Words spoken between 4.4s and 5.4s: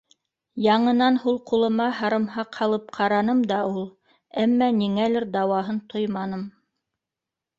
әммә ниңәлер